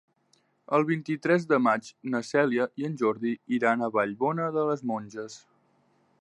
El 0.77 0.85
vint-i-tres 0.91 1.45
de 1.51 1.59
maig 1.65 1.89
na 2.13 2.21
Cèlia 2.29 2.67
i 2.83 2.87
en 2.89 2.97
Jordi 3.03 3.35
iran 3.59 3.85
a 3.85 3.91
Vallbona 3.99 4.49
de 4.57 4.65
les 4.71 4.83
Monges. 4.95 5.39